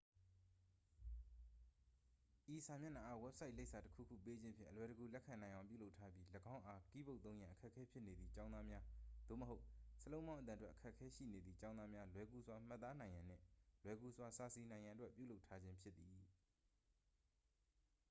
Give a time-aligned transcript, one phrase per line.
[2.53, 8.83] ဤစာမျက်နှာအား ဝက်ဆိုင်လိပ်စာ တစ် ခုခု ပေးခြင်းဖြင့် အလွယ်တကူ လက်ခံနိုင်အောင် ပြုလုပ်ထားပြီး ၎င်းအား ကီးဘုတ်သုံးရန် အခက်အခဲဖြစ်နေသည့် ကျောင်းသားများ
[9.27, 9.63] သို့မဟုတ်
[10.01, 13.43] စာလုံးပေါင်းအသံထွက် အခက်ခဲရှိနေသည့် ကျောင်းသားများ လွယ်ကူစွာမှတ်သားနိုင်ရန်နှင့်
[13.83, 16.17] လွယ်ကူစွာစာစီနိုင်ရန်အတွက် ပြုလုပ်ထားခြင်းဖြစ်သည်